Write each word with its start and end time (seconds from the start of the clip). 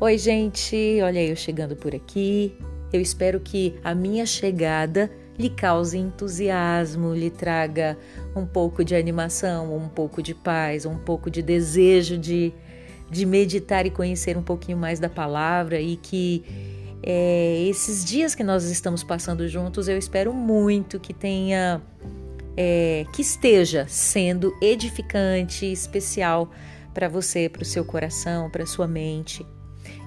Oi, 0.00 0.16
gente, 0.16 1.00
olha 1.02 1.20
eu 1.20 1.34
chegando 1.34 1.74
por 1.74 1.92
aqui. 1.92 2.56
Eu 2.92 3.00
espero 3.00 3.40
que 3.40 3.74
a 3.82 3.96
minha 3.96 4.24
chegada 4.24 5.10
lhe 5.36 5.50
cause 5.50 5.98
entusiasmo, 5.98 7.12
lhe 7.12 7.30
traga 7.30 7.98
um 8.36 8.46
pouco 8.46 8.84
de 8.84 8.94
animação, 8.94 9.76
um 9.76 9.88
pouco 9.88 10.22
de 10.22 10.36
paz, 10.36 10.86
um 10.86 10.96
pouco 10.98 11.28
de 11.28 11.42
desejo 11.42 12.16
de, 12.16 12.54
de 13.10 13.26
meditar 13.26 13.86
e 13.86 13.90
conhecer 13.90 14.36
um 14.36 14.42
pouquinho 14.42 14.78
mais 14.78 15.00
da 15.00 15.08
palavra 15.08 15.80
e 15.80 15.96
que 15.96 16.44
é, 17.02 17.64
esses 17.68 18.04
dias 18.04 18.36
que 18.36 18.44
nós 18.44 18.70
estamos 18.70 19.02
passando 19.02 19.48
juntos, 19.48 19.88
eu 19.88 19.98
espero 19.98 20.32
muito 20.32 21.00
que 21.00 21.12
tenha, 21.12 21.82
é, 22.56 23.04
que 23.12 23.20
esteja 23.20 23.84
sendo 23.88 24.56
edificante, 24.62 25.66
especial 25.66 26.52
para 26.94 27.08
você, 27.08 27.48
para 27.48 27.62
o 27.62 27.66
seu 27.66 27.84
coração, 27.84 28.48
para 28.48 28.64
sua 28.64 28.86
mente. 28.86 29.44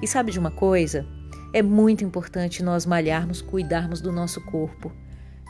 E 0.02 0.08
sabe 0.08 0.32
de 0.32 0.40
uma 0.40 0.52
coisa? 0.52 1.06
É 1.54 1.62
muito 1.62 2.04
importante 2.04 2.64
nós 2.64 2.86
malharmos, 2.86 3.42
cuidarmos 3.42 4.02
do 4.02 4.12
nosso 4.12 4.42
corpo. 4.42 4.92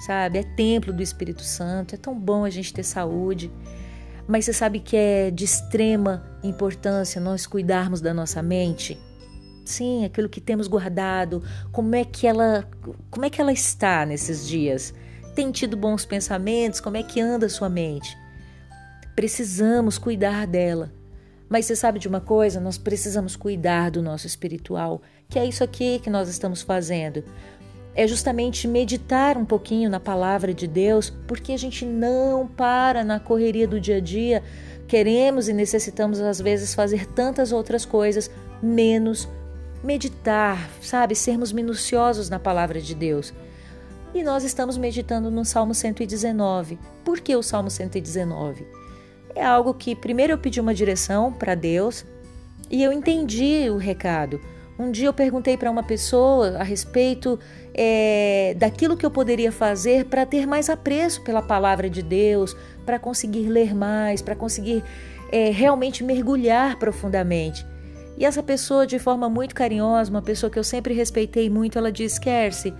Sabe? 0.05 0.39
É 0.39 0.43
templo 0.43 0.91
do 0.91 1.03
Espírito 1.03 1.43
Santo, 1.43 1.95
é 1.95 1.97
tão 1.97 2.19
bom 2.19 2.43
a 2.43 2.49
gente 2.49 2.73
ter 2.73 2.83
saúde. 2.83 3.51
Mas 4.27 4.45
você 4.45 4.53
sabe 4.53 4.79
que 4.79 4.97
é 4.97 5.31
de 5.31 5.45
extrema 5.45 6.23
importância 6.43 7.21
nós 7.21 7.45
cuidarmos 7.45 8.01
da 8.01 8.13
nossa 8.13 8.41
mente? 8.41 8.99
Sim, 9.63 10.05
aquilo 10.05 10.27
que 10.27 10.41
temos 10.41 10.67
guardado, 10.67 11.43
como 11.71 11.95
é 11.95 12.03
que 12.03 12.25
ela, 12.25 12.67
como 13.09 13.25
é 13.25 13.29
que 13.29 13.39
ela 13.39 13.53
está 13.53 14.05
nesses 14.05 14.47
dias? 14.47 14.93
Tem 15.35 15.52
tido 15.52 15.77
bons 15.77 16.03
pensamentos? 16.03 16.81
Como 16.81 16.97
é 16.97 17.03
que 17.03 17.21
anda 17.21 17.45
a 17.45 17.49
sua 17.49 17.69
mente? 17.69 18.17
Precisamos 19.15 19.97
cuidar 19.97 20.47
dela. 20.47 20.91
Mas 21.51 21.65
você 21.65 21.75
sabe 21.75 21.99
de 21.99 22.07
uma 22.07 22.21
coisa? 22.21 22.61
Nós 22.61 22.77
precisamos 22.77 23.35
cuidar 23.35 23.91
do 23.91 24.02
nosso 24.02 24.25
espiritual, 24.25 25.02
que 25.27 25.38
é 25.38 25.45
isso 25.45 25.61
aqui 25.66 25.99
que 25.99 26.09
nós 26.09 26.30
estamos 26.30 26.61
fazendo. 26.61 27.25
É 27.93 28.08
justamente 28.08 28.69
meditar 28.69 29.38
um 29.38 29.43
pouquinho 29.43 29.89
na 29.89 29.99
palavra 29.99 30.53
de 30.53 30.66
Deus, 30.66 31.09
porque 31.27 31.52
a 31.52 31.58
gente 31.58 31.83
não 31.83 32.47
para 32.47 33.03
na 33.03 33.19
correria 33.19 33.67
do 33.67 33.81
dia 33.81 33.97
a 33.97 33.99
dia. 33.99 34.41
Queremos 34.88 35.49
e 35.49 35.53
necessitamos, 35.53 36.21
às 36.21 36.39
vezes, 36.39 36.73
fazer 36.73 37.05
tantas 37.05 37.52
outras 37.52 37.83
coisas, 37.83 38.31
menos 38.63 39.27
meditar, 39.83 40.69
sabe? 40.81 41.15
Sermos 41.15 41.52
minuciosos 41.52 42.30
na 42.30 42.39
palavra 42.39 42.80
de 42.80 42.95
Deus. 42.95 43.33
E 44.13 44.23
nós 44.23 44.45
estamos 44.45 44.77
meditando 44.77 45.30
no 45.30 45.43
Salmo 45.43 45.75
119. 45.75 46.80
Por 47.03 47.19
que 47.19 47.36
o 47.36 47.43
Salmo 47.43 47.69
119? 47.69 48.80
É 49.35 49.43
algo 49.43 49.73
que 49.73 49.95
primeiro 49.95 50.33
eu 50.33 50.37
pedi 50.37 50.59
uma 50.59 50.73
direção 50.73 51.31
para 51.31 51.55
Deus 51.55 52.05
e 52.69 52.83
eu 52.83 52.91
entendi 52.91 53.69
o 53.69 53.77
recado. 53.77 54.39
Um 54.79 54.89
dia 54.89 55.07
eu 55.07 55.13
perguntei 55.13 55.57
para 55.57 55.69
uma 55.69 55.83
pessoa 55.83 56.57
a 56.57 56.63
respeito 56.63 57.39
é, 57.73 58.55
daquilo 58.57 58.97
que 58.97 59.05
eu 59.05 59.11
poderia 59.11 59.52
fazer 59.52 60.05
para 60.05 60.25
ter 60.25 60.47
mais 60.47 60.69
apreço 60.69 61.21
pela 61.21 61.41
palavra 61.41 61.89
de 61.89 62.02
Deus, 62.02 62.55
para 62.85 62.97
conseguir 62.97 63.47
ler 63.47 63.75
mais, 63.75 64.21
para 64.21 64.35
conseguir 64.35 64.83
é, 65.31 65.52
realmente 65.52 66.03
mergulhar 66.03 66.79
profundamente. 66.79 67.65
E 68.17 68.25
essa 68.25 68.41
pessoa, 68.41 68.87
de 68.87 68.97
forma 68.97 69.29
muito 69.29 69.53
carinhosa, 69.53 70.09
uma 70.09 70.21
pessoa 70.21 70.49
que 70.49 70.57
eu 70.57 70.63
sempre 70.63 70.93
respeitei 70.93 71.49
muito, 71.49 71.77
ela 71.77 71.91
disse: 71.91 72.19
Kersi, 72.19 72.73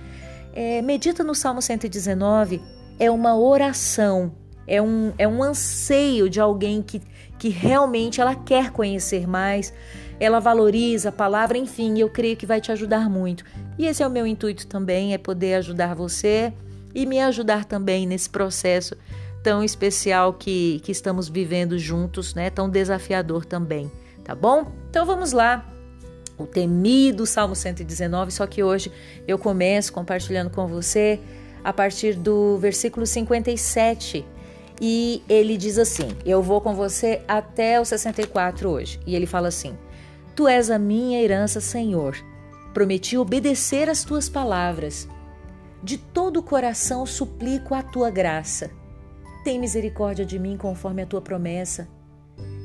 é, 0.54 0.82
medita 0.82 1.24
no 1.24 1.36
Salmo 1.36 1.62
119, 1.62 2.62
é 3.00 3.12
uma 3.12 3.38
oração 3.38 4.41
é 4.72 4.82
um, 4.82 5.12
é 5.18 5.28
um 5.28 5.44
anseio 5.44 6.30
de 6.30 6.40
alguém 6.40 6.82
que, 6.82 7.02
que 7.38 7.50
realmente 7.50 8.22
ela 8.22 8.34
quer 8.34 8.72
conhecer 8.72 9.28
mais, 9.28 9.74
ela 10.18 10.40
valoriza 10.40 11.10
a 11.10 11.12
palavra, 11.12 11.58
enfim, 11.58 12.00
eu 12.00 12.10
creio 12.10 12.38
que 12.38 12.46
vai 12.46 12.62
te 12.62 12.72
ajudar 12.72 13.10
muito. 13.10 13.44
E 13.78 13.86
esse 13.86 14.02
é 14.02 14.08
o 14.08 14.10
meu 14.10 14.26
intuito 14.26 14.66
também, 14.66 15.14
é 15.14 15.18
poder 15.18 15.56
ajudar 15.56 15.94
você 15.94 16.54
e 16.96 17.06
me 17.06 17.20
ajudar 17.20 17.66
também 17.66 18.08
nesse 18.08 18.30
processo 18.30 18.96
tão 19.44 19.62
especial 19.62 20.32
que, 20.36 20.80
que 20.86 20.92
estamos 20.94 21.28
vivendo 21.28 21.78
juntos, 21.78 22.34
né? 22.34 22.50
Tão 22.50 22.70
desafiador 22.70 23.44
também, 23.44 23.92
tá 24.24 24.34
bom? 24.34 24.72
Então 24.90 25.06
vamos 25.06 25.34
lá. 25.34 25.70
O 26.38 26.46
temido 26.46 27.26
Salmo 27.26 27.56
119, 27.58 28.32
só 28.32 28.48
que 28.48 28.64
hoje 28.64 28.90
eu 29.28 29.38
começo 29.38 29.92
compartilhando 29.92 30.50
com 30.50 30.66
você 30.66 31.20
a 31.62 31.74
partir 31.74 32.16
do 32.16 32.58
versículo 32.58 33.06
57 33.06 34.26
e 34.84 35.22
ele 35.30 35.58
diz 35.58 35.78
assim: 35.78 36.08
Eu 36.26 36.42
vou 36.42 36.60
com 36.60 36.74
você 36.74 37.22
até 37.28 37.80
o 37.80 37.86
64 37.86 38.68
hoje. 38.68 39.00
E 39.06 39.16
ele 39.16 39.28
fala 39.28 39.50
assim: 39.50 39.78
Tu 40.36 40.48
és 40.48 40.72
a 40.72 40.80
minha 40.80 41.22
herança, 41.22 41.62
Senhor. 41.62 42.18
Prometi 42.74 43.16
obedecer 43.16 43.88
às 43.88 44.04
tuas 44.04 44.28
palavras. 44.28 45.08
De 45.84 45.98
todo 45.98 46.38
o 46.38 46.44
coração 46.44 47.06
suplico 47.06 47.76
a 47.76 47.84
tua 47.84 48.10
graça. 48.10 48.72
Tem 49.44 49.60
misericórdia 49.60 50.26
de 50.26 50.40
mim 50.40 50.58
conforme 50.58 51.04
a 51.04 51.06
tua 51.06 51.22
promessa. 51.22 51.88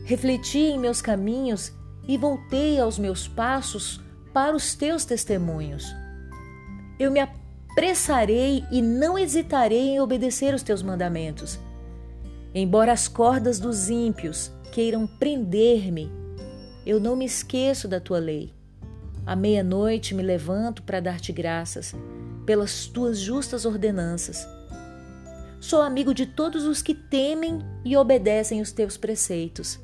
Refleti 0.06 0.58
em 0.58 0.78
meus 0.78 1.02
caminhos 1.02 1.72
e 2.08 2.16
voltei 2.16 2.80
aos 2.80 2.98
meus 2.98 3.28
passos 3.28 4.00
para 4.32 4.56
os 4.56 4.74
teus 4.74 5.04
testemunhos. 5.04 5.94
Eu 6.98 7.10
me 7.10 7.20
apressarei 7.20 8.64
e 8.70 8.80
não 8.80 9.18
hesitarei 9.18 9.88
em 9.88 10.00
obedecer 10.00 10.54
os 10.54 10.62
teus 10.62 10.82
mandamentos. 10.82 11.58
Embora 12.58 12.90
as 12.90 13.06
cordas 13.06 13.60
dos 13.60 13.90
ímpios 13.90 14.50
queiram 14.72 15.06
prender-me, 15.06 16.10
eu 16.86 16.98
não 16.98 17.14
me 17.14 17.26
esqueço 17.26 17.86
da 17.86 18.00
tua 18.00 18.18
lei. 18.18 18.50
À 19.26 19.36
meia-noite 19.36 20.14
me 20.14 20.22
levanto 20.22 20.82
para 20.82 20.98
dar-te 20.98 21.32
graças 21.32 21.94
pelas 22.46 22.86
tuas 22.86 23.18
justas 23.18 23.66
ordenanças. 23.66 24.48
Sou 25.60 25.82
amigo 25.82 26.14
de 26.14 26.24
todos 26.24 26.64
os 26.64 26.80
que 26.80 26.94
temem 26.94 27.58
e 27.84 27.94
obedecem 27.94 28.62
os 28.62 28.72
teus 28.72 28.96
preceitos. 28.96 29.78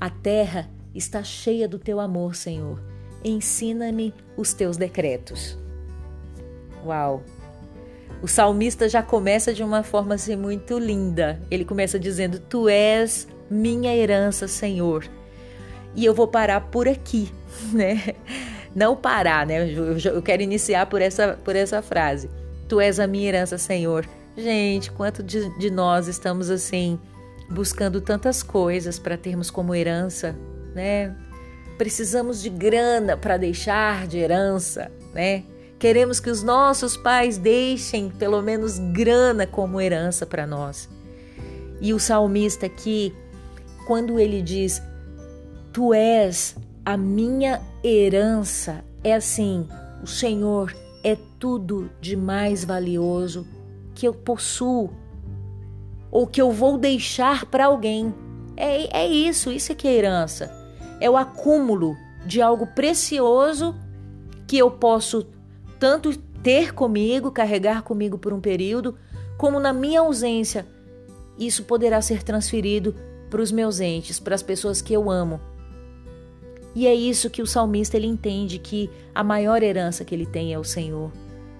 A 0.00 0.08
terra 0.08 0.70
está 0.94 1.24
cheia 1.24 1.66
do 1.66 1.76
teu 1.76 1.98
amor, 1.98 2.36
Senhor. 2.36 2.80
Ensina-me 3.24 4.14
os 4.36 4.52
teus 4.52 4.76
decretos. 4.76 5.58
Uau! 6.84 7.24
O 8.22 8.28
salmista 8.28 8.88
já 8.88 9.02
começa 9.02 9.52
de 9.52 9.62
uma 9.62 9.82
forma 9.82 10.14
assim 10.14 10.36
muito 10.36 10.78
linda. 10.78 11.40
Ele 11.50 11.64
começa 11.64 11.98
dizendo: 11.98 12.38
Tu 12.38 12.68
és 12.68 13.28
minha 13.50 13.94
herança, 13.94 14.48
Senhor. 14.48 15.04
E 15.94 16.04
eu 16.04 16.14
vou 16.14 16.28
parar 16.28 16.60
por 16.60 16.88
aqui, 16.88 17.30
né? 17.72 18.14
Não 18.74 18.94
parar, 18.94 19.46
né? 19.46 19.70
Eu, 19.70 20.22
quero 20.22 20.42
iniciar 20.42 20.86
por 20.86 21.00
essa, 21.00 21.38
por 21.42 21.56
essa 21.56 21.80
frase. 21.80 22.28
Tu 22.68 22.80
és 22.80 23.00
a 23.00 23.06
minha 23.06 23.28
herança, 23.28 23.56
Senhor. 23.56 24.06
Gente, 24.36 24.90
quanto 24.90 25.22
de, 25.22 25.48
de 25.58 25.70
nós 25.70 26.08
estamos 26.08 26.50
assim 26.50 26.98
buscando 27.48 28.00
tantas 28.00 28.42
coisas 28.42 28.98
para 28.98 29.16
termos 29.16 29.50
como 29.50 29.74
herança, 29.74 30.36
né? 30.74 31.14
Precisamos 31.78 32.42
de 32.42 32.50
grana 32.50 33.16
para 33.16 33.36
deixar 33.36 34.06
de 34.06 34.18
herança, 34.18 34.90
né? 35.14 35.44
Queremos 35.78 36.20
que 36.20 36.30
os 36.30 36.42
nossos 36.42 36.96
pais 36.96 37.36
deixem 37.36 38.08
pelo 38.08 38.40
menos 38.40 38.78
grana 38.78 39.46
como 39.46 39.80
herança 39.80 40.24
para 40.24 40.46
nós. 40.46 40.88
E 41.80 41.92
o 41.92 41.98
salmista 41.98 42.64
aqui, 42.66 43.14
quando 43.86 44.18
ele 44.18 44.40
diz: 44.40 44.82
Tu 45.72 45.92
és 45.92 46.56
a 46.84 46.96
minha 46.96 47.60
herança, 47.84 48.82
é 49.04 49.14
assim: 49.14 49.68
o 50.02 50.06
Senhor 50.06 50.74
é 51.04 51.16
tudo 51.38 51.90
de 52.00 52.16
mais 52.16 52.64
valioso 52.64 53.46
que 53.94 54.08
eu 54.08 54.14
possuo 54.14 54.90
ou 56.10 56.26
que 56.26 56.40
eu 56.40 56.50
vou 56.50 56.78
deixar 56.78 57.44
para 57.44 57.66
alguém. 57.66 58.14
É, 58.56 59.02
é 59.02 59.06
isso, 59.06 59.52
isso 59.52 59.72
é 59.72 59.74
que 59.74 59.86
é 59.86 59.92
herança. 59.92 60.50
É 60.98 61.10
o 61.10 61.16
acúmulo 61.16 61.94
de 62.24 62.40
algo 62.40 62.66
precioso 62.68 63.74
que 64.46 64.56
eu 64.56 64.70
posso 64.70 65.26
tanto 65.78 66.16
ter 66.42 66.72
comigo, 66.72 67.30
carregar 67.30 67.82
comigo 67.82 68.18
por 68.18 68.32
um 68.32 68.40
período, 68.40 68.96
como 69.36 69.60
na 69.60 69.72
minha 69.72 70.00
ausência, 70.00 70.66
isso 71.38 71.64
poderá 71.64 72.00
ser 72.00 72.22
transferido 72.22 72.94
para 73.28 73.42
os 73.42 73.52
meus 73.52 73.80
entes, 73.80 74.18
para 74.18 74.34
as 74.34 74.42
pessoas 74.42 74.80
que 74.80 74.92
eu 74.92 75.10
amo. 75.10 75.40
E 76.74 76.86
é 76.86 76.94
isso 76.94 77.30
que 77.30 77.42
o 77.42 77.46
salmista 77.46 77.96
ele 77.96 78.06
entende 78.06 78.58
que 78.58 78.90
a 79.14 79.24
maior 79.24 79.62
herança 79.62 80.04
que 80.04 80.14
ele 80.14 80.26
tem 80.26 80.52
é 80.52 80.58
o 80.58 80.64
Senhor. 80.64 81.10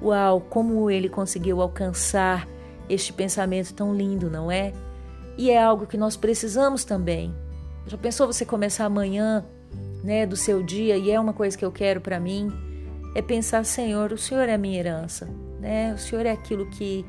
Uau, 0.02 0.40
como 0.40 0.90
ele 0.90 1.08
conseguiu 1.08 1.60
alcançar 1.60 2.46
este 2.88 3.12
pensamento 3.12 3.72
tão 3.72 3.94
lindo, 3.94 4.30
não 4.30 4.50
é? 4.50 4.72
E 5.38 5.50
é 5.50 5.62
algo 5.62 5.86
que 5.86 5.96
nós 5.96 6.16
precisamos 6.16 6.84
também. 6.84 7.34
Já 7.86 7.96
pensou 7.96 8.26
você 8.26 8.44
começar 8.44 8.84
amanhã, 8.84 9.44
né, 10.04 10.26
do 10.26 10.36
seu 10.36 10.62
dia 10.62 10.96
e 10.96 11.10
é 11.10 11.18
uma 11.18 11.32
coisa 11.32 11.56
que 11.56 11.64
eu 11.64 11.72
quero 11.72 12.00
para 12.00 12.20
mim? 12.20 12.52
É 13.16 13.22
pensar, 13.22 13.64
Senhor, 13.64 14.12
o 14.12 14.18
Senhor 14.18 14.46
é 14.46 14.52
a 14.52 14.58
minha 14.58 14.78
herança, 14.78 15.26
né? 15.58 15.94
O 15.94 15.98
Senhor 15.98 16.26
é 16.26 16.32
aquilo 16.32 16.68
que 16.68 17.04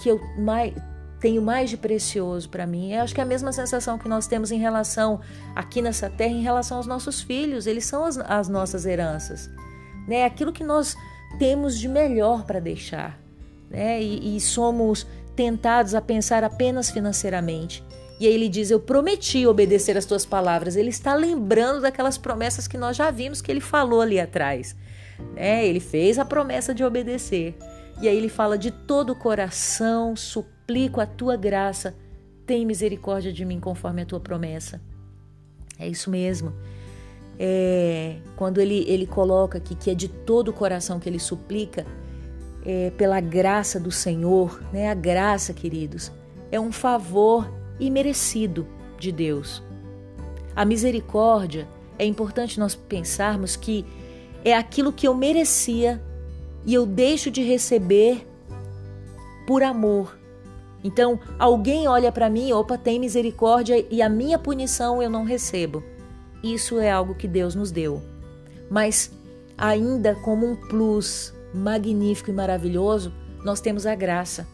que 0.00 0.08
eu 0.08 0.20
mais 0.38 0.72
tenho 1.20 1.42
mais 1.42 1.70
de 1.70 1.76
precioso 1.76 2.48
para 2.48 2.66
mim. 2.66 2.92
Eu 2.92 3.02
acho 3.02 3.14
que 3.14 3.20
é 3.20 3.24
a 3.24 3.26
mesma 3.26 3.52
sensação 3.52 3.98
que 3.98 4.08
nós 4.08 4.26
temos 4.28 4.52
em 4.52 4.58
relação 4.58 5.20
aqui 5.54 5.82
nessa 5.82 6.08
terra, 6.08 6.32
em 6.32 6.42
relação 6.42 6.76
aos 6.76 6.86
nossos 6.86 7.20
filhos. 7.20 7.66
Eles 7.66 7.84
são 7.84 8.04
as, 8.04 8.16
as 8.18 8.48
nossas 8.48 8.86
heranças, 8.86 9.50
né? 10.06 10.24
Aquilo 10.24 10.52
que 10.52 10.62
nós 10.62 10.96
temos 11.36 11.78
de 11.80 11.88
melhor 11.88 12.44
para 12.44 12.60
deixar, 12.60 13.18
né? 13.68 14.00
E, 14.00 14.36
e 14.36 14.40
somos 14.40 15.04
tentados 15.34 15.96
a 15.96 16.00
pensar 16.00 16.44
apenas 16.44 16.90
financeiramente. 16.90 17.82
E 18.20 18.28
aí 18.28 18.34
ele 18.34 18.48
diz: 18.48 18.70
Eu 18.70 18.78
prometi 18.78 19.44
obedecer 19.48 19.96
as 19.98 20.04
tuas 20.04 20.24
palavras. 20.24 20.76
Ele 20.76 20.90
está 20.90 21.12
lembrando 21.12 21.80
daquelas 21.80 22.16
promessas 22.16 22.68
que 22.68 22.78
nós 22.78 22.96
já 22.96 23.10
vimos 23.10 23.42
que 23.42 23.50
ele 23.50 23.60
falou 23.60 24.00
ali 24.00 24.20
atrás. 24.20 24.76
É, 25.36 25.66
ele 25.66 25.80
fez 25.80 26.18
a 26.18 26.24
promessa 26.24 26.74
de 26.74 26.84
obedecer. 26.84 27.56
E 28.00 28.08
aí 28.08 28.16
ele 28.16 28.28
fala: 28.28 28.58
De 28.58 28.70
todo 28.70 29.10
o 29.10 29.16
coração 29.16 30.16
suplico 30.16 31.00
a 31.00 31.06
tua 31.06 31.36
graça, 31.36 31.94
tem 32.46 32.66
misericórdia 32.66 33.32
de 33.32 33.44
mim 33.44 33.60
conforme 33.60 34.02
a 34.02 34.06
tua 34.06 34.20
promessa. 34.20 34.80
É 35.78 35.88
isso 35.88 36.10
mesmo. 36.10 36.52
É, 37.38 38.16
quando 38.36 38.60
ele, 38.60 38.84
ele 38.86 39.06
coloca 39.06 39.58
aqui 39.58 39.74
que 39.74 39.90
é 39.90 39.94
de 39.94 40.08
todo 40.08 40.48
o 40.48 40.52
coração 40.52 41.00
que 41.00 41.08
ele 41.08 41.18
suplica, 41.18 41.84
é, 42.64 42.90
pela 42.90 43.20
graça 43.20 43.78
do 43.78 43.90
Senhor, 43.90 44.60
né? 44.72 44.88
A 44.88 44.94
graça, 44.94 45.52
queridos, 45.52 46.10
é 46.50 46.58
um 46.58 46.72
favor 46.72 47.52
imerecido 47.78 48.66
de 48.98 49.12
Deus. 49.12 49.62
A 50.56 50.64
misericórdia 50.64 51.68
é 51.98 52.04
importante 52.04 52.58
nós 52.58 52.74
pensarmos 52.74 53.56
que 53.56 53.84
é 54.44 54.54
aquilo 54.54 54.92
que 54.92 55.08
eu 55.08 55.14
merecia 55.14 56.00
e 56.66 56.74
eu 56.74 56.84
deixo 56.84 57.30
de 57.30 57.42
receber 57.42 58.26
por 59.46 59.62
amor. 59.62 60.18
Então, 60.82 61.18
alguém 61.38 61.88
olha 61.88 62.12
para 62.12 62.28
mim, 62.28 62.52
opa, 62.52 62.76
tem 62.76 63.00
misericórdia 63.00 63.84
e 63.90 64.02
a 64.02 64.08
minha 64.08 64.38
punição 64.38 65.02
eu 65.02 65.08
não 65.08 65.24
recebo. 65.24 65.82
Isso 66.42 66.78
é 66.78 66.90
algo 66.90 67.14
que 67.14 67.26
Deus 67.26 67.54
nos 67.54 67.72
deu. 67.72 68.02
Mas 68.70 69.10
ainda 69.56 70.14
como 70.16 70.46
um 70.46 70.54
plus 70.54 71.32
magnífico 71.54 72.30
e 72.30 72.34
maravilhoso, 72.34 73.12
nós 73.42 73.60
temos 73.60 73.86
a 73.86 73.94
graça, 73.94 74.46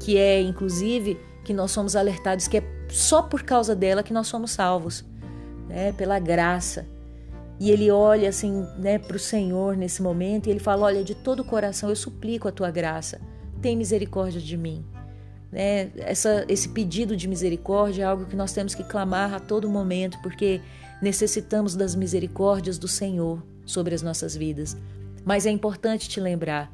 que 0.00 0.16
é 0.16 0.40
inclusive 0.40 1.20
que 1.44 1.54
nós 1.54 1.70
somos 1.70 1.94
alertados 1.94 2.48
que 2.48 2.58
é 2.58 2.62
só 2.88 3.22
por 3.22 3.42
causa 3.42 3.76
dela 3.76 4.02
que 4.02 4.12
nós 4.12 4.26
somos 4.26 4.50
salvos, 4.50 5.04
né? 5.68 5.92
Pela 5.92 6.18
graça. 6.18 6.86
E 7.60 7.70
ele 7.70 7.90
olha 7.90 8.28
assim, 8.28 8.66
né, 8.78 8.98
para 8.98 9.16
o 9.16 9.20
Senhor 9.20 9.76
nesse 9.76 10.00
momento 10.00 10.46
e 10.46 10.50
ele 10.50 10.60
fala: 10.60 10.86
Olha, 10.86 11.02
de 11.02 11.14
todo 11.14 11.40
o 11.40 11.44
coração 11.44 11.88
eu 11.88 11.96
suplico 11.96 12.46
a 12.48 12.52
tua 12.52 12.70
graça, 12.70 13.20
tem 13.60 13.76
misericórdia 13.76 14.40
de 14.40 14.56
mim. 14.56 14.84
Né? 15.50 15.90
Essa, 15.96 16.44
esse 16.48 16.68
pedido 16.68 17.16
de 17.16 17.26
misericórdia 17.26 18.02
é 18.02 18.06
algo 18.06 18.26
que 18.26 18.36
nós 18.36 18.52
temos 18.52 18.74
que 18.74 18.84
clamar 18.84 19.34
a 19.34 19.40
todo 19.40 19.68
momento, 19.68 20.18
porque 20.22 20.60
necessitamos 21.02 21.74
das 21.74 21.94
misericórdias 21.94 22.78
do 22.78 22.86
Senhor 22.86 23.42
sobre 23.64 23.94
as 23.94 24.02
nossas 24.02 24.36
vidas. 24.36 24.76
Mas 25.24 25.46
é 25.46 25.50
importante 25.50 26.08
te 26.08 26.20
lembrar 26.20 26.72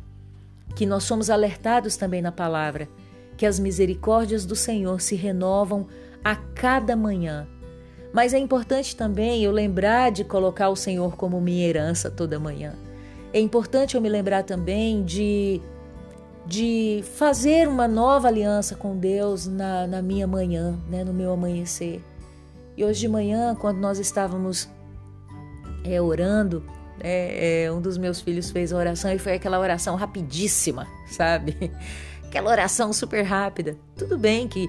que 0.76 0.86
nós 0.86 1.04
somos 1.04 1.30
alertados 1.30 1.96
também 1.96 2.20
na 2.20 2.32
palavra 2.32 2.88
que 3.36 3.46
as 3.46 3.58
misericórdias 3.58 4.44
do 4.44 4.54
Senhor 4.54 5.00
se 5.00 5.14
renovam 5.14 5.86
a 6.22 6.36
cada 6.36 6.96
manhã. 6.96 7.46
Mas 8.14 8.32
é 8.32 8.38
importante 8.38 8.94
também 8.94 9.42
eu 9.42 9.50
lembrar 9.50 10.12
de 10.12 10.22
colocar 10.22 10.68
o 10.68 10.76
Senhor 10.76 11.16
como 11.16 11.40
minha 11.40 11.66
herança 11.66 12.08
toda 12.08 12.38
manhã. 12.38 12.74
É 13.32 13.40
importante 13.40 13.96
eu 13.96 14.00
me 14.00 14.08
lembrar 14.08 14.44
também 14.44 15.02
de, 15.02 15.60
de 16.46 17.02
fazer 17.16 17.66
uma 17.66 17.88
nova 17.88 18.28
aliança 18.28 18.76
com 18.76 18.96
Deus 18.96 19.48
na, 19.48 19.88
na 19.88 20.00
minha 20.00 20.28
manhã, 20.28 20.78
né, 20.88 21.02
no 21.02 21.12
meu 21.12 21.32
amanhecer. 21.32 22.00
E 22.76 22.84
hoje 22.84 23.00
de 23.00 23.08
manhã, 23.08 23.56
quando 23.56 23.78
nós 23.78 23.98
estávamos 23.98 24.68
é, 25.82 26.00
orando, 26.00 26.62
é, 27.00 27.64
é, 27.64 27.72
um 27.72 27.80
dos 27.80 27.98
meus 27.98 28.20
filhos 28.20 28.48
fez 28.48 28.72
a 28.72 28.76
oração 28.76 29.12
e 29.12 29.18
foi 29.18 29.32
aquela 29.32 29.58
oração 29.58 29.96
rapidíssima, 29.96 30.86
sabe? 31.10 31.72
Aquela 32.22 32.48
oração 32.48 32.92
super 32.92 33.22
rápida. 33.22 33.76
Tudo 33.96 34.16
bem 34.16 34.46
que 34.46 34.68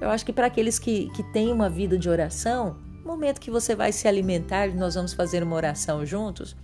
eu 0.00 0.10
acho 0.10 0.24
que 0.24 0.32
para 0.32 0.46
aqueles 0.46 0.78
que, 0.78 1.10
que 1.10 1.22
têm 1.22 1.52
uma 1.52 1.68
vida 1.68 1.96
de 1.98 2.08
oração, 2.08 2.76
no 3.04 3.10
momento 3.10 3.40
que 3.40 3.50
você 3.50 3.74
vai 3.74 3.92
se 3.92 4.08
alimentar 4.08 4.68
nós 4.74 4.94
vamos 4.94 5.12
fazer 5.12 5.42
uma 5.42 5.56
oração 5.56 6.04
juntos, 6.04 6.56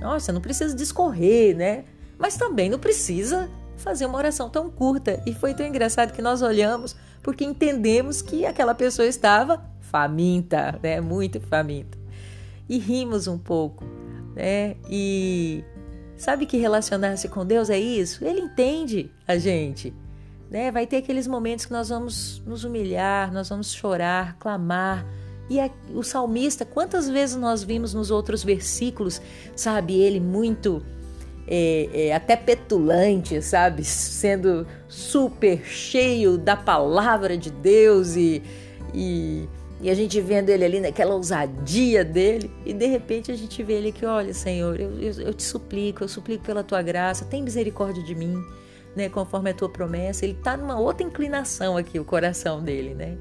nossa, 0.00 0.32
não 0.32 0.40
precisa 0.40 0.74
discorrer, 0.74 1.56
né? 1.56 1.84
Mas 2.18 2.36
também 2.36 2.68
não 2.68 2.78
precisa 2.78 3.50
fazer 3.76 4.06
uma 4.06 4.18
oração 4.18 4.48
tão 4.48 4.70
curta. 4.70 5.22
E 5.26 5.34
foi 5.34 5.54
tão 5.54 5.66
engraçado 5.66 6.12
que 6.12 6.22
nós 6.22 6.42
olhamos 6.42 6.94
porque 7.22 7.44
entendemos 7.44 8.22
que 8.22 8.46
aquela 8.46 8.74
pessoa 8.74 9.06
estava 9.06 9.64
faminta, 9.80 10.78
né? 10.82 11.00
Muito 11.00 11.40
faminta. 11.40 11.98
E 12.68 12.78
rimos 12.78 13.26
um 13.26 13.38
pouco 13.38 13.84
né? 14.38 14.76
E 14.88 15.64
sabe 16.16 16.46
que 16.46 16.56
relacionar-se 16.56 17.28
com 17.28 17.44
Deus 17.44 17.68
é 17.68 17.78
isso? 17.78 18.24
Ele 18.24 18.40
entende 18.40 19.10
a 19.26 19.36
gente, 19.36 19.92
né? 20.50 20.70
Vai 20.70 20.86
ter 20.86 20.98
aqueles 20.98 21.26
momentos 21.26 21.66
que 21.66 21.72
nós 21.72 21.88
vamos 21.88 22.42
nos 22.46 22.64
humilhar, 22.64 23.32
nós 23.32 23.48
vamos 23.48 23.72
chorar, 23.72 24.36
clamar. 24.38 25.04
E 25.50 25.58
a, 25.58 25.70
o 25.94 26.02
salmista, 26.02 26.64
quantas 26.64 27.08
vezes 27.08 27.36
nós 27.36 27.62
vimos 27.62 27.94
nos 27.94 28.10
outros 28.10 28.44
versículos, 28.44 29.20
sabe, 29.56 29.98
ele 29.98 30.20
muito 30.20 30.84
é, 31.46 31.88
é, 31.92 32.14
até 32.14 32.36
petulante, 32.36 33.40
sabe, 33.40 33.82
sendo 33.84 34.66
super 34.86 35.64
cheio 35.64 36.36
da 36.36 36.56
palavra 36.56 37.36
de 37.36 37.50
Deus 37.50 38.14
e, 38.16 38.42
e 38.92 39.48
e 39.80 39.88
a 39.88 39.94
gente 39.94 40.20
vendo 40.20 40.50
ele 40.50 40.64
ali 40.64 40.80
naquela 40.80 41.14
ousadia 41.14 42.04
dele, 42.04 42.50
e 42.66 42.72
de 42.72 42.86
repente 42.86 43.30
a 43.30 43.36
gente 43.36 43.62
vê 43.62 43.74
ele 43.74 43.92
que, 43.92 44.04
olha, 44.04 44.34
Senhor, 44.34 44.78
eu, 44.80 44.90
eu, 45.00 45.12
eu 45.20 45.34
te 45.34 45.44
suplico, 45.44 46.02
eu 46.02 46.08
suplico 46.08 46.44
pela 46.44 46.64
tua 46.64 46.82
graça, 46.82 47.24
tem 47.24 47.42
misericórdia 47.42 48.02
de 48.02 48.14
mim, 48.14 48.42
né? 48.94 49.08
Conforme 49.08 49.50
a 49.50 49.54
tua 49.54 49.68
promessa. 49.68 50.24
Ele 50.24 50.34
está 50.34 50.56
numa 50.56 50.78
outra 50.78 51.06
inclinação 51.06 51.76
aqui, 51.76 51.98
o 51.98 52.04
coração 52.04 52.62
dele, 52.62 52.94
né? 52.94 53.16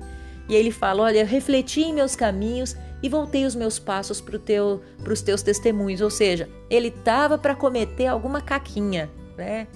E 0.49 0.55
ele 0.55 0.71
fala: 0.71 1.03
Olha, 1.03 1.25
refleti 1.25 1.81
em 1.81 1.93
meus 1.93 2.15
caminhos 2.15 2.75
e 3.01 3.09
voltei 3.09 3.45
os 3.45 3.55
meus 3.55 3.77
passos 3.77 4.19
para 4.21 4.39
teu, 4.39 4.81
os 5.09 5.21
teus 5.21 5.41
testemunhos. 5.41 6.01
Ou 6.01 6.09
seja, 6.09 6.49
ele 6.69 6.87
estava 6.87 7.37
para 7.37 7.55
cometer 7.55 8.07
alguma 8.07 8.41
caquinha, 8.41 9.09
né? 9.37 9.67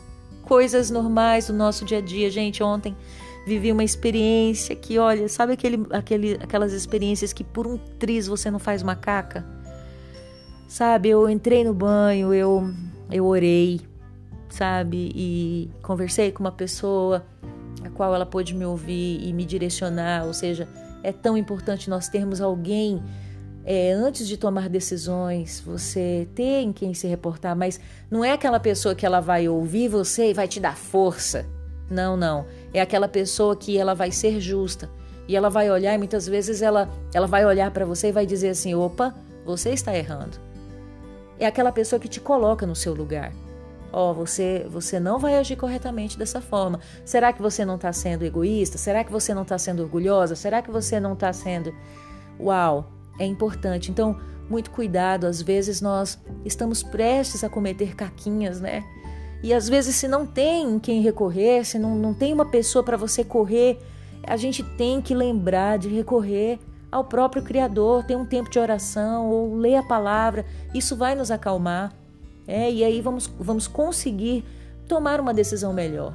Coisas 0.43 0.89
normais 0.89 1.47
do 1.47 1.53
nosso 1.53 1.85
dia 1.85 1.99
a 1.99 2.01
dia. 2.01 2.29
Gente, 2.29 2.63
ontem 2.63 2.95
vivi 3.45 3.71
uma 3.71 3.83
experiência 3.83 4.75
que, 4.75 4.97
olha, 4.97 5.27
sabe 5.27 5.53
aquele, 5.53 5.85
aquele, 5.91 6.33
aquelas 6.41 6.73
experiências 6.73 7.33
que 7.33 7.43
por 7.43 7.67
um 7.67 7.77
triz 7.77 8.27
você 8.27 8.49
não 8.49 8.59
faz 8.59 8.81
uma 8.81 8.95
caca? 8.95 9.45
Sabe, 10.67 11.09
eu 11.09 11.29
entrei 11.29 11.63
no 11.63 11.73
banho, 11.73 12.33
eu, 12.33 12.73
eu 13.11 13.25
orei, 13.25 13.81
sabe, 14.55 15.11
e 15.15 15.71
conversei 15.81 16.31
com 16.31 16.41
uma 16.41 16.51
pessoa 16.51 17.25
a 17.83 17.89
qual 17.89 18.13
ela 18.13 18.25
pôde 18.25 18.53
me 18.53 18.65
ouvir 18.65 19.19
e 19.23 19.33
me 19.33 19.45
direcionar, 19.45 20.25
ou 20.25 20.33
seja, 20.33 20.67
é 21.03 21.11
tão 21.11 21.37
importante 21.37 21.89
nós 21.89 22.07
termos 22.07 22.41
alguém 22.41 23.01
é, 23.63 23.91
antes 23.91 24.27
de 24.27 24.37
tomar 24.37 24.69
decisões, 24.69 25.61
você 25.65 26.27
ter 26.33 26.61
em 26.61 26.73
quem 26.73 26.93
se 26.93 27.07
reportar, 27.07 27.55
mas 27.55 27.79
não 28.09 28.25
é 28.25 28.31
aquela 28.31 28.59
pessoa 28.59 28.95
que 28.95 29.05
ela 29.05 29.19
vai 29.19 29.47
ouvir 29.47 29.87
você 29.87 30.31
e 30.31 30.33
vai 30.33 30.47
te 30.47 30.59
dar 30.59 30.75
força. 30.75 31.45
Não, 31.89 32.15
não. 32.15 32.45
É 32.73 32.81
aquela 32.81 33.07
pessoa 33.07 33.55
que 33.55 33.77
ela 33.77 33.93
vai 33.93 34.11
ser 34.11 34.39
justa 34.39 34.89
e 35.27 35.35
ela 35.35 35.49
vai 35.49 35.69
olhar 35.69 35.93
e 35.93 35.97
muitas 35.97 36.25
vezes 36.25 36.61
ela, 36.61 36.89
ela 37.13 37.27
vai 37.27 37.45
olhar 37.45 37.69
para 37.71 37.85
você 37.85 38.07
e 38.07 38.11
vai 38.11 38.25
dizer 38.25 38.49
assim: 38.49 38.73
opa, 38.73 39.13
você 39.45 39.71
está 39.71 39.95
errando. 39.95 40.37
É 41.39 41.45
aquela 41.45 41.71
pessoa 41.71 41.99
que 41.99 42.07
te 42.07 42.19
coloca 42.19 42.65
no 42.65 42.75
seu 42.75 42.93
lugar. 42.93 43.31
Ó, 43.93 44.11
oh, 44.11 44.13
você, 44.13 44.65
você 44.69 44.99
não 44.99 45.19
vai 45.19 45.37
agir 45.37 45.55
corretamente 45.55 46.17
dessa 46.17 46.39
forma. 46.39 46.79
Será 47.03 47.33
que 47.33 47.41
você 47.41 47.65
não 47.65 47.75
está 47.75 47.91
sendo 47.91 48.23
egoísta? 48.23 48.77
Será 48.77 49.03
que 49.03 49.11
você 49.11 49.33
não 49.33 49.41
está 49.41 49.57
sendo 49.57 49.83
orgulhosa? 49.83 50.35
Será 50.35 50.61
que 50.61 50.71
você 50.71 50.99
não 50.99 51.13
está 51.13 51.33
sendo. 51.33 51.73
Uau, 52.39 52.89
é 53.19 53.25
importante. 53.25 53.91
Então, 53.91 54.17
muito 54.49 54.71
cuidado. 54.71 55.25
Às 55.25 55.41
vezes 55.41 55.81
nós 55.81 56.19
estamos 56.45 56.83
prestes 56.83 57.43
a 57.43 57.49
cometer 57.49 57.95
caquinhas, 57.95 58.61
né? 58.61 58.83
E 59.43 59.53
às 59.53 59.67
vezes, 59.67 59.95
se 59.95 60.07
não 60.07 60.25
tem 60.25 60.77
quem 60.77 61.01
recorrer, 61.01 61.65
se 61.65 61.79
não, 61.79 61.95
não 61.95 62.13
tem 62.13 62.31
uma 62.31 62.45
pessoa 62.45 62.83
para 62.83 62.95
você 62.95 63.23
correr, 63.23 63.79
a 64.23 64.37
gente 64.37 64.61
tem 64.61 65.01
que 65.01 65.15
lembrar 65.15 65.79
de 65.79 65.89
recorrer 65.89 66.59
ao 66.91 67.05
próprio 67.05 67.41
Criador, 67.41 68.03
ter 68.03 68.15
um 68.15 68.25
tempo 68.25 68.49
de 68.49 68.59
oração 68.59 69.29
ou 69.29 69.55
ler 69.55 69.77
a 69.77 69.83
palavra. 69.83 70.45
Isso 70.73 70.95
vai 70.95 71.15
nos 71.15 71.31
acalmar. 71.31 71.91
É, 72.47 72.71
e 72.71 72.83
aí 72.83 73.01
vamos, 73.01 73.27
vamos 73.39 73.67
conseguir 73.67 74.43
tomar 74.87 75.19
uma 75.19 75.33
decisão 75.33 75.73
melhor. 75.73 76.13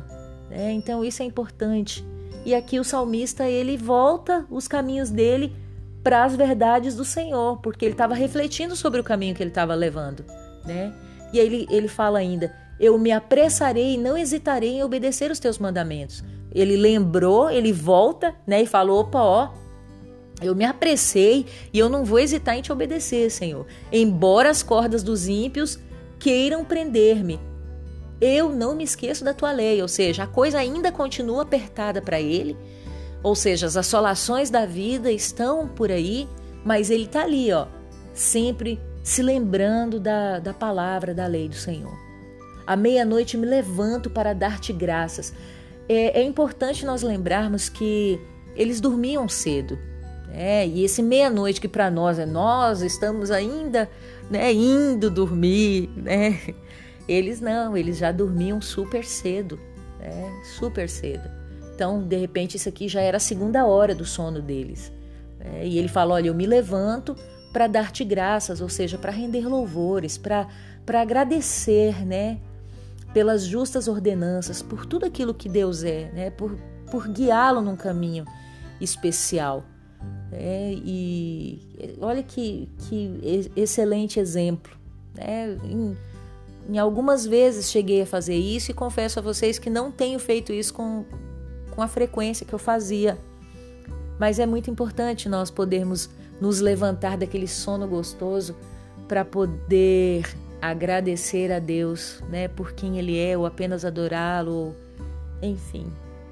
É, 0.50 0.70
então 0.70 1.04
isso 1.04 1.22
é 1.22 1.26
importante. 1.26 2.04
E 2.44 2.54
aqui 2.54 2.78
o 2.78 2.84
salmista 2.84 3.48
ele 3.48 3.76
volta 3.76 4.46
os 4.50 4.68
caminhos 4.68 5.10
dele 5.10 5.54
para 6.02 6.24
as 6.24 6.36
verdades 6.36 6.94
do 6.94 7.04
Senhor, 7.04 7.58
porque 7.60 7.84
ele 7.84 7.94
estava 7.94 8.14
refletindo 8.14 8.76
sobre 8.76 9.00
o 9.00 9.04
caminho 9.04 9.34
que 9.34 9.42
ele 9.42 9.50
estava 9.50 9.74
levando, 9.74 10.24
né? 10.64 10.94
E 11.32 11.40
aí 11.40 11.46
ele, 11.46 11.66
ele 11.68 11.88
fala 11.88 12.20
ainda: 12.20 12.54
eu 12.78 12.96
me 12.98 13.10
apressarei 13.10 13.94
e 13.94 13.98
não 13.98 14.16
hesitarei 14.16 14.76
em 14.76 14.84
obedecer 14.84 15.30
os 15.30 15.40
teus 15.40 15.58
mandamentos. 15.58 16.22
ele 16.54 16.76
lembrou, 16.76 17.50
ele 17.50 17.72
volta, 17.72 18.34
né, 18.46 18.62
e 18.62 18.66
falou: 18.66 19.00
opa, 19.00 19.20
ó, 19.20 19.50
eu 20.40 20.54
me 20.54 20.64
apressei 20.64 21.46
e 21.72 21.78
eu 21.78 21.88
não 21.88 22.04
vou 22.04 22.18
hesitar 22.18 22.56
em 22.56 22.62
te 22.62 22.70
obedecer, 22.70 23.30
Senhor. 23.30 23.66
Embora 23.90 24.50
as 24.50 24.62
cordas 24.62 25.02
dos 25.02 25.26
ímpios 25.26 25.80
queiram 26.18 26.64
prender-me, 26.64 27.40
eu 28.20 28.50
não 28.50 28.74
me 28.74 28.84
esqueço 28.84 29.24
da 29.24 29.34
tua 29.34 29.52
lei. 29.52 29.80
Ou 29.82 29.88
seja, 29.88 30.24
a 30.24 30.26
coisa 30.26 30.58
ainda 30.58 30.90
continua 30.90 31.42
apertada 31.42 32.00
para 32.00 32.20
ele. 32.20 32.56
Ou 33.22 33.34
seja, 33.34 33.66
as 33.66 33.76
assolações 33.76 34.50
da 34.50 34.66
vida 34.66 35.10
estão 35.10 35.68
por 35.68 35.90
aí, 35.90 36.28
mas 36.64 36.90
ele 36.90 37.04
está 37.04 37.22
ali, 37.22 37.52
ó, 37.52 37.66
sempre 38.12 38.80
se 39.02 39.22
lembrando 39.22 39.98
da, 39.98 40.38
da 40.38 40.54
palavra, 40.54 41.14
da 41.14 41.26
lei 41.26 41.48
do 41.48 41.54
Senhor. 41.54 41.96
À 42.66 42.76
meia-noite 42.76 43.36
me 43.36 43.46
levanto 43.46 44.10
para 44.10 44.32
dar-te 44.32 44.72
graças. 44.72 45.32
É, 45.88 46.20
é 46.20 46.22
importante 46.22 46.84
nós 46.84 47.02
lembrarmos 47.02 47.68
que 47.68 48.20
eles 48.56 48.80
dormiam 48.80 49.28
cedo. 49.28 49.78
É, 50.32 50.66
e 50.66 50.84
esse 50.84 51.02
meia-noite 51.02 51.60
que 51.60 51.68
para 51.68 51.90
nós 51.90 52.18
é 52.18 52.26
nós 52.26 52.82
estamos 52.82 53.30
ainda 53.30 53.88
né, 54.30 54.52
indo 54.52 55.10
dormir, 55.10 55.90
né? 55.96 56.40
Eles 57.08 57.40
não, 57.40 57.76
eles 57.76 57.98
já 57.98 58.10
dormiam 58.10 58.60
super 58.60 59.04
cedo, 59.04 59.60
né? 60.00 60.42
Super 60.58 60.88
cedo. 60.88 61.30
Então, 61.74 62.02
de 62.02 62.16
repente, 62.16 62.56
isso 62.56 62.68
aqui 62.68 62.88
já 62.88 63.00
era 63.00 63.18
a 63.18 63.20
segunda 63.20 63.64
hora 63.64 63.94
do 63.94 64.04
sono 64.04 64.42
deles. 64.42 64.90
Né? 65.38 65.66
E 65.66 65.78
ele 65.78 65.88
fala: 65.88 66.14
Olha, 66.14 66.28
eu 66.28 66.34
me 66.34 66.46
levanto 66.46 67.14
para 67.52 67.66
dar-te 67.66 68.04
graças, 68.04 68.60
ou 68.60 68.68
seja, 68.68 68.98
para 68.98 69.12
render 69.12 69.46
louvores, 69.46 70.18
para 70.18 70.48
agradecer, 70.88 72.04
né? 72.04 72.38
Pelas 73.14 73.44
justas 73.44 73.88
ordenanças, 73.88 74.60
por 74.60 74.84
tudo 74.84 75.06
aquilo 75.06 75.32
que 75.32 75.48
Deus 75.48 75.84
é, 75.84 76.10
né? 76.12 76.30
Por, 76.30 76.58
por 76.90 77.08
guiá-lo 77.08 77.60
num 77.60 77.76
caminho 77.76 78.24
especial. 78.80 79.64
É, 80.32 80.72
e 80.74 81.96
olha 82.00 82.22
que, 82.22 82.68
que 82.88 83.50
excelente 83.54 84.18
exemplo. 84.18 84.72
Né? 85.14 85.56
Em, 85.64 85.96
em, 86.68 86.78
algumas 86.78 87.24
vezes 87.24 87.70
cheguei 87.70 88.02
a 88.02 88.06
fazer 88.06 88.34
isso 88.34 88.70
e 88.70 88.74
confesso 88.74 89.18
a 89.18 89.22
vocês 89.22 89.58
que 89.58 89.70
não 89.70 89.90
tenho 89.90 90.18
feito 90.18 90.52
isso 90.52 90.74
com, 90.74 91.04
com 91.70 91.82
a 91.82 91.88
frequência 91.88 92.44
que 92.44 92.52
eu 92.52 92.58
fazia. 92.58 93.16
Mas 94.18 94.38
é 94.38 94.46
muito 94.46 94.70
importante 94.70 95.28
nós 95.28 95.50
podermos 95.50 96.10
nos 96.40 96.60
levantar 96.60 97.16
daquele 97.16 97.46
sono 97.46 97.86
gostoso 97.86 98.56
para 99.06 99.24
poder 99.24 100.26
agradecer 100.60 101.52
a 101.52 101.58
Deus 101.58 102.20
né, 102.28 102.48
por 102.48 102.72
quem 102.72 102.98
Ele 102.98 103.18
é, 103.18 103.38
ou 103.38 103.46
apenas 103.46 103.84
adorá-lo, 103.84 104.74
enfim. 105.40 105.86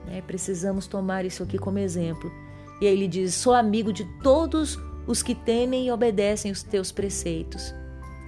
Né, 0.06 0.22
precisamos 0.26 0.86
tomar 0.86 1.24
isso 1.24 1.42
aqui 1.42 1.58
como 1.58 1.78
exemplo 1.78 2.43
e 2.80 2.86
aí 2.86 2.92
ele 2.92 3.08
diz: 3.08 3.34
Sou 3.34 3.54
amigo 3.54 3.92
de 3.92 4.04
todos 4.22 4.78
os 5.06 5.22
que 5.22 5.34
temem 5.34 5.86
e 5.86 5.92
obedecem 5.92 6.50
os 6.50 6.62
teus 6.62 6.90
preceitos. 6.90 7.74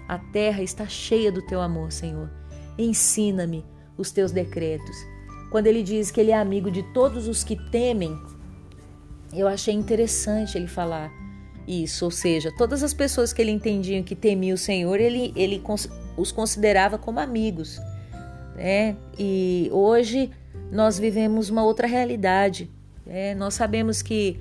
A 0.08 0.18
terra 0.18 0.62
está 0.62 0.86
cheia 0.86 1.32
do 1.32 1.42
teu 1.42 1.60
amor, 1.60 1.90
Senhor. 1.90 2.30
Ensina-me 2.78 3.64
os 3.96 4.12
teus 4.12 4.30
decretos. 4.30 4.96
Quando 5.50 5.66
ele 5.66 5.82
diz 5.82 6.10
que 6.10 6.20
ele 6.20 6.30
é 6.30 6.38
amigo 6.38 6.70
de 6.70 6.82
todos 6.92 7.26
os 7.26 7.42
que 7.42 7.56
temem, 7.70 8.16
eu 9.32 9.48
achei 9.48 9.74
interessante 9.74 10.56
ele 10.56 10.68
falar 10.68 11.10
isso, 11.66 12.04
ou 12.04 12.10
seja, 12.10 12.52
todas 12.56 12.82
as 12.82 12.94
pessoas 12.94 13.32
que 13.32 13.42
ele 13.42 13.50
entendia 13.50 14.02
que 14.02 14.14
temiam 14.14 14.54
o 14.54 14.58
Senhor, 14.58 15.00
ele, 15.00 15.32
ele 15.34 15.60
os 16.16 16.30
considerava 16.30 16.96
como 16.96 17.18
amigos. 17.18 17.80
Né? 18.54 18.96
E 19.18 19.68
hoje 19.72 20.30
nós 20.70 20.98
vivemos 20.98 21.50
uma 21.50 21.64
outra 21.64 21.86
realidade. 21.86 22.70
É, 23.06 23.34
nós 23.34 23.54
sabemos 23.54 24.02
que 24.02 24.40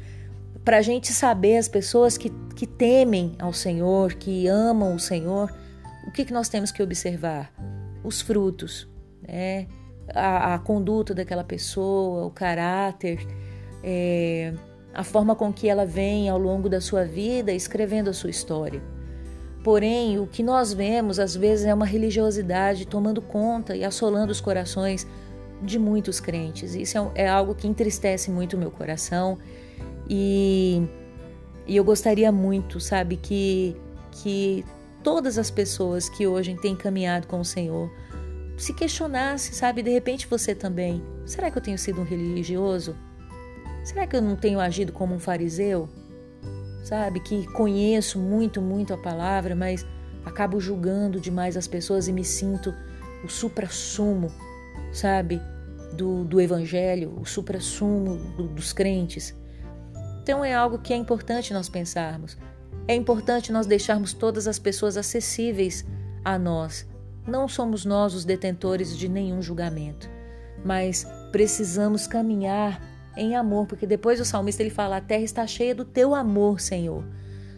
para 0.64 0.78
a 0.78 0.82
gente 0.82 1.14
saber 1.14 1.58
as 1.58 1.68
pessoas 1.68 2.18
que, 2.18 2.32
que 2.56 2.66
temem 2.66 3.34
ao 3.38 3.54
Senhor, 3.54 4.14
que 4.14 4.48
amam 4.48 4.96
o 4.96 5.00
Senhor, 5.00 5.54
o 6.08 6.12
que, 6.12 6.26
que 6.26 6.34
nós 6.34 6.50
temos 6.50 6.72
que 6.72 6.82
observar? 6.82 7.54
Os 8.04 8.22
frutos, 8.22 8.88
né? 9.28 9.68
a, 10.14 10.56
a 10.56 10.60
conduta 10.60 11.14
daquela 11.14 11.44
pessoa, 11.44 12.26
o 12.26 12.32
caráter, 12.32 13.26
é, 13.84 14.54
a 14.94 15.04
forma 15.04 15.36
com 15.36 15.52
que 15.52 15.68
ela 15.68 15.86
vem 15.86 16.30
ao 16.30 16.38
longo 16.38 16.70
da 16.70 16.82
sua 16.82 17.06
vida 17.06 17.52
escrevendo 17.52 18.10
a 18.10 18.14
sua 18.14 18.30
história. 18.30 18.82
Porém, 19.64 20.20
o 20.20 20.28
que 20.28 20.44
nós 20.44 20.72
vemos 20.74 21.20
às 21.20 21.36
vezes 21.36 21.66
é 21.66 21.74
uma 21.74 21.86
religiosidade 21.86 22.86
tomando 22.86 23.22
conta 23.22 23.76
e 23.76 23.84
assolando 23.84 24.32
os 24.32 24.40
corações 24.40 25.08
de 25.62 25.80
muitos 25.80 26.20
crentes. 26.20 26.76
Isso 26.76 26.98
é, 27.16 27.24
é 27.24 27.28
algo 27.28 27.56
que 27.56 27.68
entristece 27.68 28.30
muito 28.30 28.56
o 28.56 28.60
meu 28.60 28.72
coração 28.72 29.38
e, 30.10 30.84
e 31.68 31.76
eu 31.76 31.84
gostaria 31.84 32.32
muito, 32.32 32.80
sabe, 32.80 33.18
que, 33.18 33.76
que 34.12 34.66
todas 35.04 35.38
as 35.38 35.50
pessoas 35.50 36.10
que 36.10 36.28
hoje 36.28 36.56
têm 36.56 36.76
caminhado 36.76 37.28
com 37.28 37.40
o 37.40 37.46
Senhor 37.46 37.92
se 38.58 38.74
questionasse, 38.74 39.54
sabe, 39.54 39.84
de 39.84 39.92
repente 39.92 40.28
você 40.28 40.56
também. 40.56 41.04
Será 41.26 41.52
que 41.52 41.58
eu 41.58 41.62
tenho 41.62 41.78
sido 41.78 42.02
um 42.02 42.06
religioso? 42.06 42.96
Será 43.84 44.08
que 44.08 44.16
eu 44.16 44.22
não 44.22 44.36
tenho 44.36 44.60
agido 44.60 44.92
como 44.92 45.14
um 45.14 45.20
fariseu? 45.20 45.90
Sabe, 46.84 47.20
que 47.20 47.48
conheço 47.48 48.20
muito, 48.20 48.62
muito 48.62 48.94
a 48.94 48.98
palavra, 48.98 49.56
mas 49.56 49.86
acabo 50.24 50.60
julgando 50.60 51.20
demais 51.20 51.58
as 51.58 51.68
pessoas 51.68 52.08
e 52.08 52.14
me 52.14 52.24
sinto 52.24 52.74
o 53.24 53.28
supra-sumo 53.28 54.32
sabe, 54.96 55.42
do, 55.94 56.24
do 56.24 56.42
evangelho, 56.42 57.14
o 57.20 57.26
supra-sumo 57.26 58.18
do, 58.36 58.48
dos 58.48 58.74
crentes. 58.74 59.36
Então 60.22 60.44
é 60.44 60.54
algo 60.54 60.80
que 60.80 60.94
é 60.94 60.96
importante 60.96 61.54
nós 61.54 61.70
pensarmos. 61.70 62.38
É 62.88 62.96
importante 62.96 63.52
nós 63.52 63.66
deixarmos 63.66 64.14
todas 64.14 64.48
as 64.48 64.60
pessoas 64.60 64.98
acessíveis 64.98 65.86
a 66.24 66.38
nós. 66.38 66.88
Não 67.28 67.48
somos 67.48 67.86
nós 67.86 68.14
os 68.14 68.26
detentores 68.26 68.96
de 68.96 69.10
nenhum 69.10 69.42
julgamento, 69.42 70.10
mas 70.64 71.08
precisamos 71.32 72.06
caminhar 72.06 72.82
em 73.18 73.36
amor, 73.36 73.66
porque 73.66 73.88
depois 73.88 74.20
o 74.20 74.26
salmista 74.26 74.62
ele 74.62 74.70
fala: 74.70 74.98
"A 74.98 75.02
terra 75.02 75.24
está 75.24 75.48
cheia 75.48 75.74
do 75.74 75.86
teu 75.86 76.14
amor, 76.14 76.60
Senhor". 76.60 77.04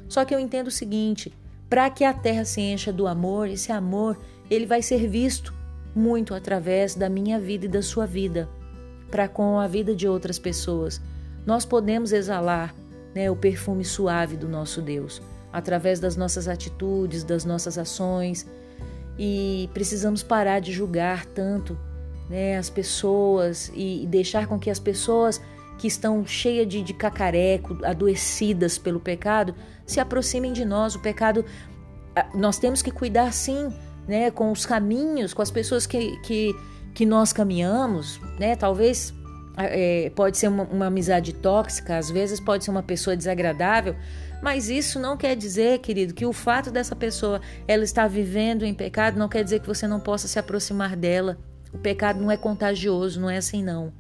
Só 0.07 0.23
que 0.23 0.33
eu 0.33 0.39
entendo 0.39 0.67
o 0.67 0.71
seguinte, 0.71 1.33
para 1.69 1.89
que 1.89 2.05
a 2.05 2.13
terra 2.13 2.45
se 2.45 2.61
encha 2.61 2.93
do 2.93 3.07
amor, 3.07 3.49
esse 3.49 3.71
amor, 3.71 4.17
ele 4.49 4.65
vai 4.65 4.81
ser 4.81 5.07
visto 5.07 5.53
muito 5.97 6.33
através 6.33 6.95
da 6.95 7.09
minha 7.09 7.39
vida 7.39 7.65
e 7.65 7.69
da 7.69 7.81
sua 7.81 8.05
vida, 8.05 8.47
para 9.09 9.27
com 9.27 9.59
a 9.59 9.67
vida 9.67 9.95
de 9.95 10.07
outras 10.07 10.37
pessoas. 10.37 11.01
Nós 11.45 11.65
podemos 11.65 12.11
exalar 12.11 12.73
né, 13.15 13.31
o 13.31 13.35
perfume 13.35 13.83
suave 13.83 14.37
do 14.37 14.47
nosso 14.47 14.81
Deus 14.81 15.21
através 15.51 15.99
das 15.99 16.15
nossas 16.15 16.47
atitudes, 16.47 17.23
das 17.23 17.43
nossas 17.43 17.77
ações 17.77 18.45
e 19.17 19.69
precisamos 19.73 20.21
parar 20.21 20.59
de 20.59 20.71
julgar 20.71 21.25
tanto 21.25 21.77
né, 22.29 22.57
as 22.57 22.69
pessoas 22.69 23.71
e, 23.73 24.05
deixar 24.07 24.47
com 24.47 24.59
que 24.59 24.69
as 24.69 24.79
pessoas 24.79 25.41
que 25.79 25.87
estão 25.87 26.25
cheias 26.25 26.67
de, 26.67 26.81
de 26.81 26.93
cacareco, 26.93 27.77
adoecidas 27.83 28.77
pelo 28.77 28.99
pecado, 28.99 29.55
se 29.85 29.99
aproximem 29.99 30.51
de 30.51 30.65
nós. 30.65 30.95
O 30.95 31.01
pecado, 31.01 31.45
nós 32.33 32.59
temos 32.59 32.81
que 32.81 32.91
cuidar 32.91 33.31
sim 33.31 33.71
né, 34.07 34.31
com 34.31 34.51
os 34.51 34.65
caminhos, 34.65 35.33
com 35.33 35.41
as 35.41 35.51
pessoas 35.51 35.85
que, 35.85 36.17
que, 36.21 36.55
que 36.93 37.05
nós 37.05 37.33
caminhamos, 37.33 38.19
né? 38.39 38.55
Talvez 38.55 39.13
é, 39.57 40.11
pode 40.15 40.37
ser 40.37 40.47
uma, 40.47 40.63
uma 40.63 40.85
amizade 40.85 41.33
tóxica, 41.33 41.97
às 41.97 42.09
vezes 42.09 42.39
pode 42.39 42.63
ser 42.63 42.71
uma 42.71 42.83
pessoa 42.83 43.17
desagradável, 43.17 43.95
mas 44.41 44.69
isso 44.69 44.99
não 44.99 45.17
quer 45.17 45.35
dizer, 45.35 45.79
querido, 45.79 46.13
que 46.13 46.25
o 46.25 46.31
fato 46.31 46.69
dessa 46.69 46.95
pessoa 46.95 47.41
ela 47.67 47.83
estar 47.83 48.07
vivendo 48.07 48.63
em 48.63 48.73
pecado 48.73 49.17
não 49.17 49.27
quer 49.27 49.43
dizer 49.43 49.59
que 49.59 49.67
você 49.67 49.87
não 49.87 49.99
possa 49.99 50.27
se 50.27 50.37
aproximar 50.37 50.95
dela. 50.95 51.37
O 51.73 51.77
pecado 51.77 52.21
não 52.21 52.31
é 52.31 52.37
contagioso, 52.37 53.19
não 53.19 53.29
é 53.29 53.37
assim 53.37 53.63
não. 53.63 53.91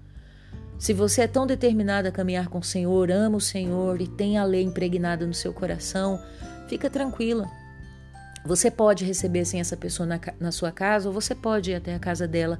Se 0.77 0.93
você 0.93 1.21
é 1.21 1.27
tão 1.27 1.47
determinado 1.47 2.07
a 2.07 2.11
caminhar 2.11 2.49
com 2.49 2.59
o 2.59 2.63
Senhor, 2.63 3.09
ama 3.09 3.37
o 3.37 3.41
Senhor 3.41 3.99
e 3.99 4.07
tem 4.07 4.37
a 4.37 4.43
lei 4.43 4.61
impregnada 4.61 5.25
no 5.25 5.33
seu 5.33 5.51
coração, 5.51 6.21
fica 6.67 6.87
tranquila. 6.87 7.49
Você 8.47 8.71
pode 8.71 9.03
receber 9.03 9.43
sem 9.43 9.59
essa 9.59 9.75
pessoa 9.75 10.07
na, 10.07 10.19
na 10.39 10.51
sua 10.53 10.71
casa 10.71 11.09
ou 11.09 11.13
você 11.13 11.35
pode 11.35 11.71
ir 11.71 11.75
até 11.75 11.93
a 11.93 11.99
casa 11.99 12.25
dela 12.25 12.59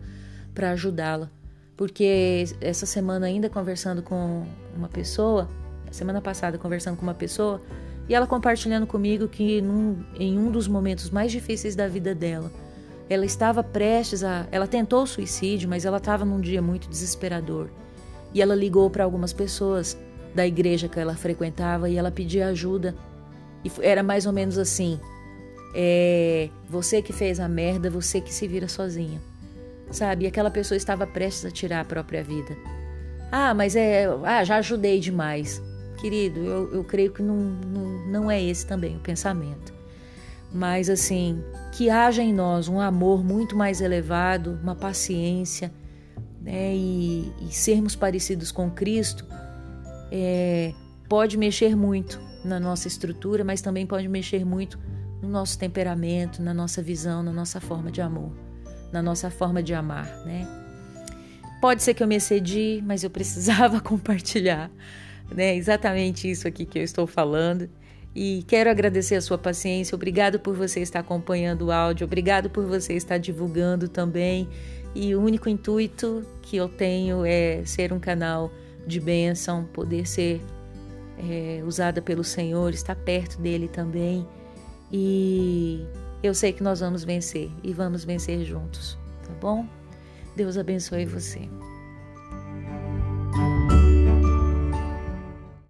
para 0.54 0.72
ajudá-la. 0.72 1.32
Porque 1.78 2.44
essa 2.60 2.86
semana, 2.86 3.28
ainda 3.28 3.50
conversando 3.50 4.02
com 4.02 4.46
uma 4.76 4.90
pessoa, 4.90 5.48
semana 5.90 6.20
passada, 6.20 6.58
conversando 6.58 6.98
com 6.98 7.04
uma 7.04 7.14
pessoa, 7.14 7.62
e 8.10 8.14
ela 8.14 8.28
compartilhando 8.28 8.86
comigo 8.86 9.30
que 9.30 9.62
num, 9.62 10.04
em 10.20 10.38
um 10.38 10.52
dos 10.52 10.68
momentos 10.68 11.10
mais 11.10 11.32
difíceis 11.32 11.74
da 11.74 11.88
vida 11.88 12.14
dela, 12.14 12.52
ela 13.10 13.26
estava 13.26 13.64
prestes 13.64 14.24
a. 14.24 14.46
Ela 14.52 14.68
tentou 14.68 15.04
o 15.04 15.08
suicídio, 15.08 15.70
mas 15.70 15.86
ela 15.86 15.98
estava 15.98 16.26
num 16.26 16.42
dia 16.42 16.62
muito 16.62 16.90
desesperador. 16.90 17.70
E 18.34 18.42
ela 18.42 18.56
ligou 18.56 18.90
para 18.90 19.06
algumas 19.06 19.32
pessoas 19.32 19.98
da 20.36 20.46
igreja 20.46 20.90
que 20.90 21.00
ela 21.00 21.16
frequentava 21.16 21.90
e 21.90 21.96
ela 21.96 22.12
pedia 22.12 22.48
ajuda. 22.48 22.94
E 23.64 23.72
era 23.82 24.04
mais 24.04 24.26
ou 24.26 24.34
menos 24.34 24.58
assim: 24.58 25.00
é 25.74 26.50
você 26.70 27.02
que 27.02 27.14
fez 27.14 27.40
a 27.40 27.48
merda, 27.48 27.90
você 27.90 28.22
que 28.22 28.34
se 28.34 28.48
vira 28.48 28.68
sozinha. 28.68 29.22
Sabe? 29.92 30.26
E 30.26 30.28
aquela 30.28 30.52
pessoa 30.52 30.76
estava 30.76 31.08
prestes 31.08 31.46
a 31.46 31.52
tirar 31.52 31.82
a 31.82 31.86
própria 31.86 32.24
vida. 32.24 32.58
Ah, 33.32 33.54
mas 33.54 33.76
é. 33.76 34.06
Ah, 34.24 34.44
já 34.44 34.58
ajudei 34.58 35.00
demais. 35.00 35.62
Querido, 36.00 36.40
eu, 36.40 36.74
eu 36.74 36.84
creio 36.84 37.12
que 37.12 37.24
não, 37.24 37.36
não, 37.36 38.08
não 38.08 38.32
é 38.32 38.42
esse 38.42 38.66
também 38.66 38.96
o 38.96 39.00
pensamento. 39.00 39.74
Mas 40.54 40.90
assim, 40.90 41.44
que 41.74 41.90
haja 41.90 42.22
em 42.22 42.34
nós 42.34 42.68
um 42.68 42.80
amor 42.80 43.24
muito 43.24 43.56
mais 43.56 43.82
elevado, 43.82 44.60
uma 44.62 44.76
paciência, 44.76 45.72
né? 46.42 46.76
E, 46.76 47.32
e 47.42 47.52
sermos 47.52 47.96
parecidos 47.96 48.52
com 48.52 48.70
Cristo 48.70 49.26
é, 50.12 50.74
pode 51.10 51.38
mexer 51.38 51.76
muito 51.76 52.20
na 52.44 52.60
nossa 52.60 52.88
estrutura, 52.88 53.44
mas 53.44 53.62
também 53.62 53.86
pode 53.86 54.08
mexer 54.08 54.46
muito 54.46 54.80
no 55.22 55.30
nosso 55.30 55.58
temperamento, 55.58 56.42
na 56.42 56.54
nossa 56.54 56.82
visão, 56.82 57.24
na 57.24 57.32
nossa 57.32 57.60
forma 57.60 57.92
de 57.92 58.02
amor, 58.02 58.32
na 58.92 59.02
nossa 59.02 59.30
forma 59.30 59.62
de 59.64 59.74
amar, 59.74 60.06
né? 60.26 60.48
Pode 61.60 61.82
ser 61.82 61.94
que 61.94 62.04
eu 62.04 62.08
me 62.08 62.16
excedi, 62.16 62.84
mas 62.86 63.04
eu 63.04 63.10
precisava 63.10 63.80
compartilhar, 63.82 64.70
né? 65.34 65.56
Exatamente 65.56 66.30
isso 66.30 66.48
aqui 66.48 66.66
que 66.66 66.78
eu 66.80 66.84
estou 66.84 67.08
falando. 67.08 67.70
E 68.16 68.44
quero 68.48 68.70
agradecer 68.70 69.16
a 69.16 69.22
sua 69.22 69.38
paciência. 69.38 69.96
Obrigado 69.96 70.40
por 70.40 70.56
você 70.56 70.80
estar 70.80 71.00
acompanhando 71.00 71.68
o 71.68 71.72
áudio. 71.72 72.06
Obrigado 72.06 72.50
por 72.50 72.66
você 72.66 72.94
estar 72.94 73.20
divulgando 73.20 73.88
também. 73.88 74.50
E 74.96 75.14
o 75.14 75.22
único 75.22 75.48
intuito 75.48 76.26
que 76.42 76.58
eu 76.58 76.68
tenho 76.68 77.24
é 77.24 77.64
ser 77.66 77.94
um 77.94 78.00
canal 78.00 78.52
de 78.88 79.00
bênção, 79.00 79.66
poder 79.66 80.08
ser 80.08 80.42
é, 81.18 81.62
usada 81.64 82.02
pelo 82.02 82.24
Senhor, 82.24 82.74
estar 82.74 82.96
perto 82.96 83.40
dele 83.40 83.68
também. 83.68 84.26
E 84.92 85.86
eu 86.24 86.34
sei 86.34 86.54
que 86.54 86.64
nós 86.64 86.80
vamos 86.80 87.04
vencer 87.04 87.50
e 87.64 87.74
vamos 87.74 88.04
vencer 88.04 88.44
juntos, 88.46 88.98
tá 89.26 89.34
bom? 89.40 89.66
Deus 90.36 90.58
abençoe 90.58 91.06
você. 91.06 91.50